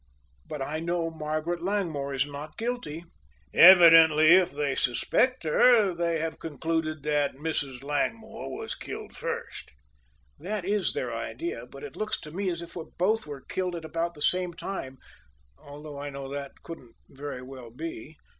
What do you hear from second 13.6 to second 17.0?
at about the same time, although I know that couldn't